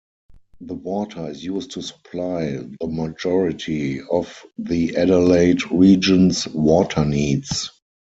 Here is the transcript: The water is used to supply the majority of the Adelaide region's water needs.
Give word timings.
The 0.61 0.73
water 0.73 1.29
is 1.29 1.45
used 1.45 1.69
to 1.73 1.83
supply 1.83 2.53
the 2.53 2.87
majority 2.87 4.01
of 4.01 4.43
the 4.57 4.97
Adelaide 4.97 5.61
region's 5.69 6.47
water 6.47 7.05
needs. 7.05 7.69